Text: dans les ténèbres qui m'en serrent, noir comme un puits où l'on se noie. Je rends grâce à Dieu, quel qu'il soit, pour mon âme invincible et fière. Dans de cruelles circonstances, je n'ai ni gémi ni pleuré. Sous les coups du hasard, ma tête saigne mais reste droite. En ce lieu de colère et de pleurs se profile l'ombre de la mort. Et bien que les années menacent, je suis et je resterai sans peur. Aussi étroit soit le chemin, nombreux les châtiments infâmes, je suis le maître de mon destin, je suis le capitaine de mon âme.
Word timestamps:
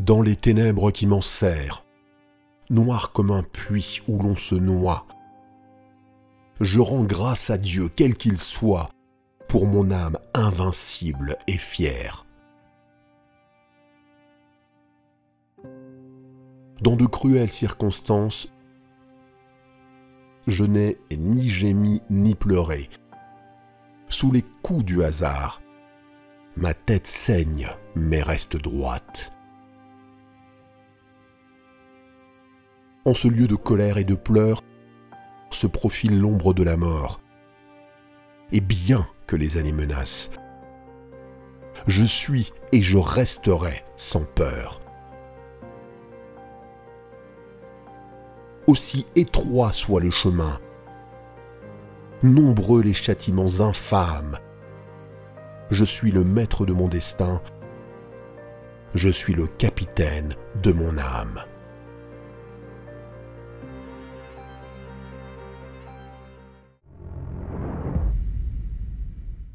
dans 0.00 0.22
les 0.22 0.36
ténèbres 0.36 0.90
qui 0.90 1.06
m'en 1.06 1.20
serrent, 1.20 1.84
noir 2.70 3.12
comme 3.12 3.30
un 3.30 3.42
puits 3.42 4.00
où 4.08 4.18
l'on 4.18 4.36
se 4.36 4.54
noie. 4.54 5.06
Je 6.60 6.80
rends 6.80 7.04
grâce 7.04 7.50
à 7.50 7.58
Dieu, 7.58 7.90
quel 7.94 8.14
qu'il 8.14 8.38
soit, 8.38 8.88
pour 9.46 9.66
mon 9.66 9.90
âme 9.90 10.16
invincible 10.32 11.36
et 11.46 11.58
fière. 11.58 12.24
Dans 16.80 16.96
de 16.96 17.06
cruelles 17.06 17.50
circonstances, 17.50 18.48
je 20.46 20.64
n'ai 20.64 20.98
ni 21.10 21.50
gémi 21.50 22.00
ni 22.08 22.34
pleuré. 22.34 22.88
Sous 24.08 24.32
les 24.32 24.44
coups 24.62 24.84
du 24.84 25.04
hasard, 25.04 25.60
ma 26.56 26.72
tête 26.72 27.06
saigne 27.06 27.68
mais 27.94 28.22
reste 28.22 28.56
droite. 28.56 29.30
En 33.10 33.14
ce 33.14 33.26
lieu 33.26 33.48
de 33.48 33.56
colère 33.56 33.98
et 33.98 34.04
de 34.04 34.14
pleurs 34.14 34.62
se 35.50 35.66
profile 35.66 36.20
l'ombre 36.20 36.54
de 36.54 36.62
la 36.62 36.76
mort. 36.76 37.20
Et 38.52 38.60
bien 38.60 39.04
que 39.26 39.34
les 39.34 39.58
années 39.58 39.72
menacent, 39.72 40.30
je 41.88 42.04
suis 42.04 42.52
et 42.70 42.80
je 42.80 42.98
resterai 42.98 43.82
sans 43.96 44.22
peur. 44.22 44.80
Aussi 48.68 49.06
étroit 49.16 49.72
soit 49.72 50.00
le 50.00 50.10
chemin, 50.10 50.60
nombreux 52.22 52.80
les 52.80 52.92
châtiments 52.92 53.58
infâmes, 53.58 54.38
je 55.72 55.84
suis 55.84 56.12
le 56.12 56.22
maître 56.22 56.64
de 56.64 56.72
mon 56.72 56.86
destin, 56.86 57.42
je 58.94 59.08
suis 59.08 59.34
le 59.34 59.48
capitaine 59.48 60.36
de 60.62 60.70
mon 60.70 60.96
âme. 60.96 61.42